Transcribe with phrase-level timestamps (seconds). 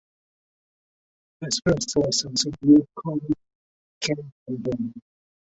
[1.41, 3.33] His first lessons in wood carving
[4.01, 4.93] came from him.